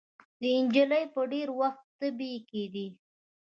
د 0.41 0.43
نجلۍ 0.63 1.03
به 1.13 1.21
ډېر 1.31 1.47
وخت 1.59 1.83
تبې 1.99 2.31
کېدې. 2.49 2.87